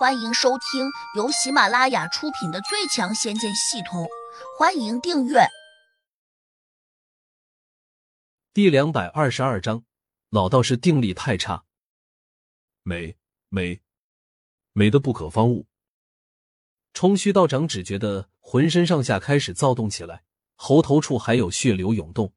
[0.00, 4.04] 欢迎收听由喜马拉雅出品的《最强仙剑系统》，
[4.58, 5.40] 欢迎订阅。
[8.54, 9.84] 第两百二十二章，
[10.30, 11.66] 老道士定力太差，
[12.82, 13.18] 美
[13.50, 13.82] 美
[14.72, 15.66] 美的不可方物。
[16.94, 20.24] 冲虚道长只觉得浑身上下开始躁动起来，
[20.54, 22.32] 喉头处还有血流涌动，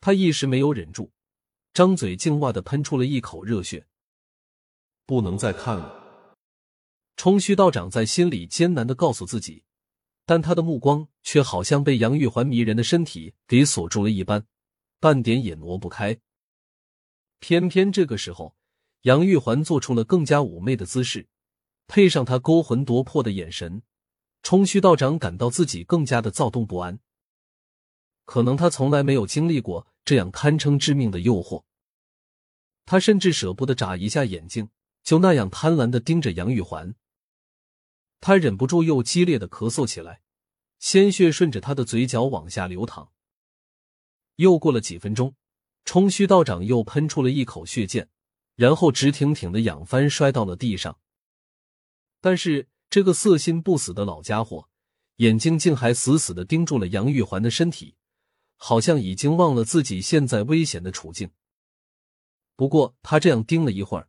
[0.00, 1.12] 他一时没有忍住，
[1.74, 3.86] 张嘴竟哇的喷出了一口热血。
[5.04, 5.97] 不能再看了。
[7.18, 9.64] 冲虚道长在心里艰难的告诉自己，
[10.24, 14.46] 但他的目光却好像被杨玉环迷人的身体给锁住了一般，
[15.00, 16.20] 半点也挪不开。
[17.40, 18.54] 偏偏这个时候，
[19.02, 21.26] 杨玉环做出了更加妩媚的姿势，
[21.88, 23.82] 配上他勾魂夺魄的眼神，
[24.44, 27.00] 冲虚道长感到自己更加的躁动不安。
[28.26, 31.64] 可能他从来没有经历过这样堪称致命的诱惑，
[32.86, 34.70] 他甚至舍不得眨一下眼睛，
[35.02, 36.94] 就那样贪婪的盯着杨玉环。
[38.20, 40.22] 他忍不住又激烈的咳嗽起来，
[40.78, 43.12] 鲜血顺着他的嘴角往下流淌。
[44.36, 45.34] 又过了几分钟，
[45.84, 48.08] 冲虚道长又喷出了一口血溅，
[48.54, 50.98] 然后直挺挺的仰翻摔到了地上。
[52.20, 54.68] 但是这个色心不死的老家伙，
[55.16, 57.96] 眼睛竟还死死的盯住了杨玉环的身体，
[58.56, 61.30] 好像已经忘了自己现在危险的处境。
[62.56, 64.08] 不过他这样盯了一会儿，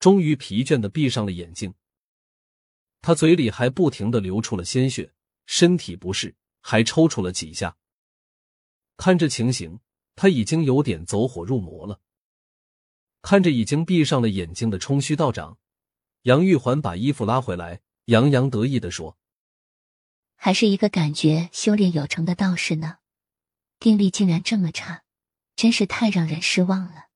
[0.00, 1.74] 终于疲倦的闭上了眼睛。
[3.06, 5.12] 他嘴里还不停的流出了鲜血，
[5.44, 7.76] 身体不适，还抽搐了几下。
[8.96, 9.80] 看这情形，
[10.16, 12.00] 他已经有点走火入魔了。
[13.20, 15.58] 看着已经闭上了眼睛的冲虚道长，
[16.22, 19.18] 杨玉环把衣服拉回来，洋洋得意的说
[20.34, 23.00] ：“还是一个感觉修炼有成的道士呢，
[23.78, 25.04] 定力竟然这么差，
[25.54, 27.08] 真是太让人失望了。”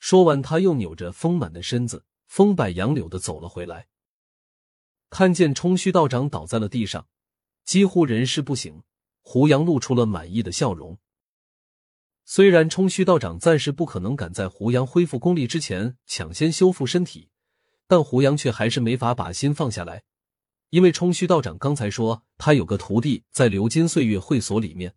[0.00, 3.88] 说完，他又扭着丰满的身子，风摆杨柳的走了回来。
[5.12, 7.06] 看见冲虚道长倒在了地上，
[7.66, 8.82] 几乎人事不省，
[9.20, 10.98] 胡杨露出了满意的笑容。
[12.24, 17.28] 虽然冲虚道长暂时不可能赶在胡杨恢复功力之前抢先修复身体，
[17.86, 20.02] 但胡杨却还是没法把心放下来，
[20.70, 24.94] 因为冲虚道长刚才说他有个徒弟在流金岁月会所里面，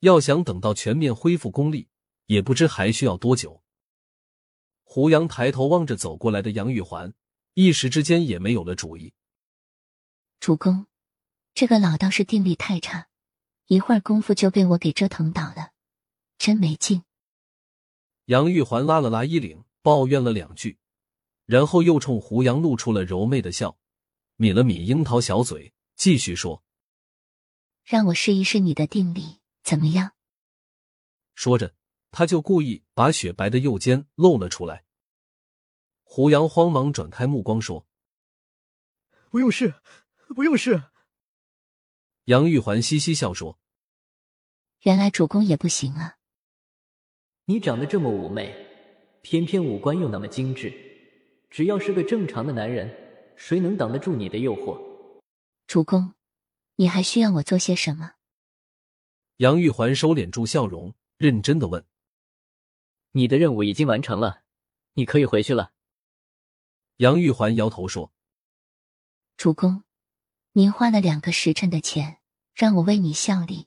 [0.00, 1.88] 要想等到全面恢复功力，
[2.26, 3.62] 也不知还需要多久。
[4.84, 7.14] 胡杨抬头望着走过来的杨玉环。
[7.54, 9.12] 一时之间也没有了主意。
[10.40, 10.86] 主公，
[11.54, 13.08] 这个老道士定力太差，
[13.66, 15.72] 一会儿功夫就被我给折腾倒了，
[16.38, 17.04] 真没劲。
[18.26, 20.78] 杨玉环拉了拉衣领，抱怨了两句，
[21.44, 23.76] 然后又冲胡杨露出了柔媚的笑，
[24.36, 26.62] 抿了抿樱桃小嘴，继续说
[27.84, 30.12] ：“让我试一试你的定力怎么样？”
[31.34, 31.74] 说着，
[32.10, 34.84] 他就故意把雪白的右肩露了出来。
[36.14, 37.86] 胡杨慌忙转开目光，说
[39.32, 39.72] ：“不用试，
[40.36, 40.82] 不用试。”
[42.28, 43.58] 杨玉环嘻嘻笑说
[44.84, 46.18] ：“原来主公也不行啊！
[47.46, 48.54] 你长得这么妩媚，
[49.22, 50.70] 偏偏五官又那么精致，
[51.48, 52.94] 只要是个正常的男人，
[53.34, 54.78] 谁能挡得住你的诱惑？”
[55.66, 56.12] 主公，
[56.76, 58.16] 你还需要我做些什么？
[59.38, 61.86] 杨玉环收敛住笑容，认真的问
[63.12, 64.42] ：“你的任务已经完成了，
[64.92, 65.72] 你可以回去了。”
[67.02, 68.12] 杨玉环摇头说
[69.36, 69.82] ：“主公，
[70.52, 72.20] 您花了两个时辰的钱
[72.54, 73.66] 让我为你效力，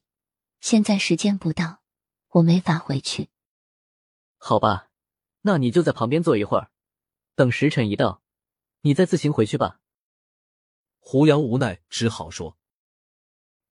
[0.62, 1.82] 现在时间不到，
[2.30, 3.28] 我没法回去。
[4.38, 4.90] 好吧，
[5.42, 6.72] 那你就在旁边坐一会儿，
[7.36, 8.22] 等时辰一到，
[8.84, 9.82] 你再自行回去吧。”
[11.00, 12.58] 胡杨无奈，只好说：“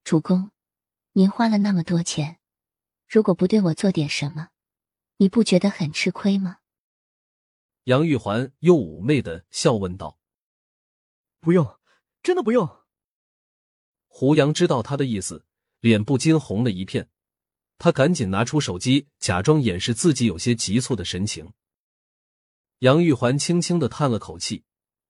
[0.04, 0.50] 主公，
[1.12, 2.38] 您花了那么多钱，
[3.08, 4.50] 如果不对我做点什么，
[5.16, 6.58] 你不觉得很吃亏吗？”
[7.84, 10.18] 杨玉环又妩媚的笑问道
[11.40, 11.78] ：“不用，
[12.22, 12.68] 真的不用。”
[14.08, 15.44] 胡杨知道他的意思，
[15.80, 17.10] 脸不禁红了一片。
[17.76, 21.52] 他赶紧拿出手机，假装掩饰自己有些急促的神情。
[22.78, 24.64] 杨玉环轻轻的叹了口气，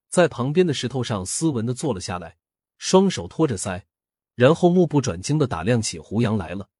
[0.08, 2.38] 在旁边的石头上斯文的坐了下来，
[2.78, 3.84] 双手托着腮，
[4.34, 6.70] 然后目不转睛的打量起胡杨来了。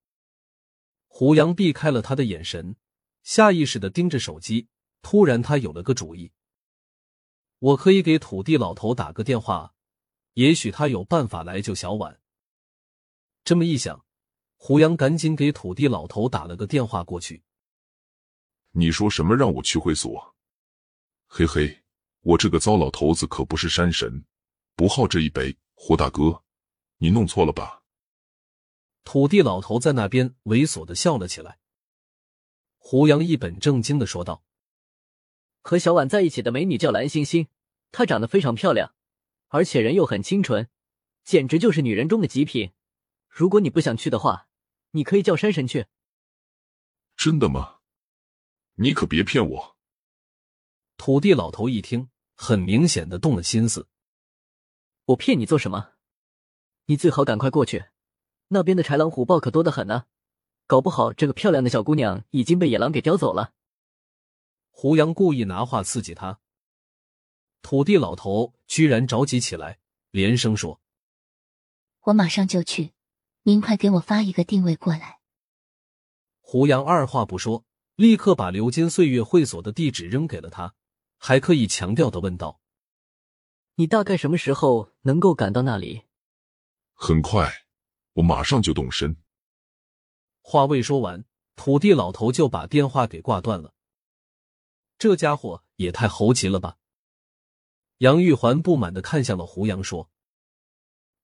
[1.07, 2.75] 胡杨避开了他的眼神，
[3.23, 4.67] 下意识的盯着手机。
[5.05, 6.33] 突然，他有了个主意。
[7.59, 9.75] 我可以给土地老头打个电话，
[10.33, 12.19] 也许他有办法来救小婉。
[13.45, 14.03] 这么一想，
[14.57, 17.45] 胡杨赶紧给土地老头打了个电话过去。
[18.71, 19.37] 你说什么？
[19.37, 20.35] 让我去会所？
[21.27, 21.85] 嘿嘿，
[22.23, 24.25] 我这个糟老头子可不是山神，
[24.75, 25.55] 不好这一杯。
[25.75, 26.43] 胡大哥，
[26.97, 27.83] 你弄错了吧？
[29.05, 31.59] 土地老头在那边猥琐的笑了起来。
[32.79, 34.43] 胡杨一本正经的说道。
[35.65, 37.49] 和小婉在一起的美女叫蓝星星，
[37.91, 38.95] 她长得非常漂亮，
[39.49, 40.69] 而且人又很清纯，
[41.25, 42.73] 简直就是女人中的极品。
[43.31, 44.47] 如果你不想去的话，
[44.91, 45.87] 你可以叫山神去。
[47.17, 47.79] 真的吗？
[48.75, 49.77] 你可别骗我！
[50.99, 53.89] 土地老头一听，很明显的动了心思。
[55.07, 55.93] 我骗你做什么？
[56.87, 57.87] 你最好赶快过去，
[58.49, 60.05] 那边的豺狼虎豹可多得很呢，
[60.67, 63.55] 搞不好这个漂亮的小姑娘已经被野狼给叼走了。
[64.77, 66.41] 胡杨故意拿话刺激他，
[67.63, 69.79] 土地老头居然着急起来，
[70.11, 70.81] 连声说
[72.03, 72.93] ：“我马上就去，
[73.45, 75.21] 您快给我发一个定位过来。”
[76.43, 80.75] 胡杨二话不说，立刻把流金岁月会所的地址扔给了他，
[81.19, 82.61] 还刻意强调的问道
[83.77, 86.03] ：“你大概什么时候能够赶到那里？”
[86.95, 87.51] 很快，
[88.15, 89.17] 我马上就动身。
[90.43, 91.25] 话未说完，
[91.55, 93.74] 土地老头就把电话给挂断了。
[94.99, 96.79] 这家伙也太猴急了吧！
[97.99, 100.11] 杨玉环不满的看向了胡杨，说：“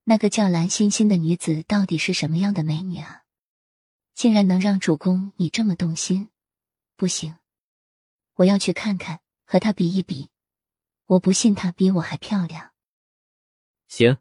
[0.04, 3.24] 那个叫蓝欣欣的女子到底是什么样的美女啊？
[4.14, 6.28] 竟然能让主公你这么动心？
[6.96, 7.36] 不行，
[8.34, 10.28] 我要去看看，和她比一比。
[11.06, 12.72] 我不信她比我还漂亮。”
[13.88, 14.18] 行。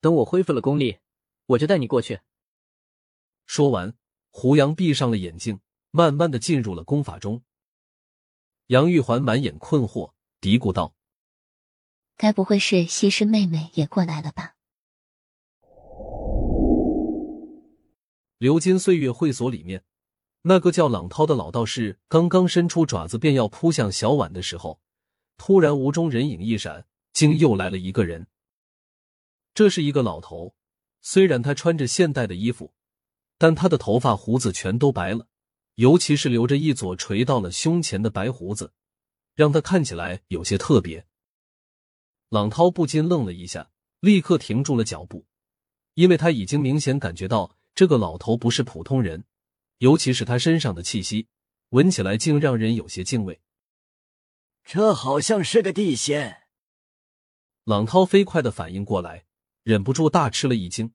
[0.00, 1.00] 等我恢复了功力，
[1.46, 2.20] 我就带你过去。
[3.46, 3.96] 说完，
[4.30, 5.60] 胡杨闭上了眼睛，
[5.90, 7.42] 慢慢的进入了功法中。
[8.68, 10.12] 杨玉环满眼困惑，
[10.42, 10.94] 嘀咕道
[12.18, 14.56] ：“该不会是西施妹妹也过来了吧？”
[18.36, 19.84] 流金岁月会所里面，
[20.42, 24.82] 那个叫朗涛的老道士刚刚伸出爪子便要扑向小婉的时候，
[25.38, 28.26] 突然无中人影一闪，竟又来了一个人。
[29.54, 30.54] 这是一个老头，
[31.00, 32.74] 虽然他穿着现代的衣服，
[33.38, 35.26] 但他的头发胡子全都白了，
[35.78, 38.72] 尤其是留着一撮垂到了胸前的白胡子，
[39.36, 41.06] 让他看起来有些特别。
[42.30, 43.70] 朗涛不禁愣了一下，
[44.00, 45.24] 立刻停住了脚步，
[45.94, 49.24] 因为他已经明显感觉到这个老头不是普通人，
[49.78, 51.28] 尤其是他身上的气息，
[51.68, 53.40] 闻起来竟让人有些敬畏。
[54.64, 56.48] 这好像是个地仙。
[57.62, 59.26] 朗涛飞快的反应过来。
[59.62, 60.92] 忍不住大吃了一惊，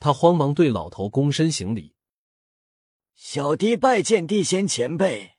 [0.00, 1.94] 他慌忙对老头躬身行礼
[3.20, 5.32] ：“小弟拜见地仙前辈。”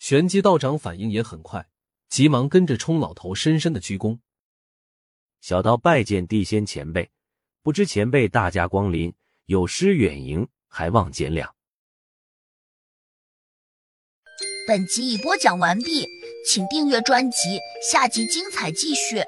[0.00, 1.68] 玄机道长反应也很快，
[2.08, 4.18] 急忙跟着冲老头深深的鞠躬
[5.40, 7.10] ：“小道拜见地仙前辈，
[7.62, 9.14] 不知前辈大驾光临，
[9.46, 11.48] 有失远迎，还望见谅。”
[14.66, 16.08] 本集已播讲完毕，
[16.44, 19.22] 请订阅专辑，下集精彩继续。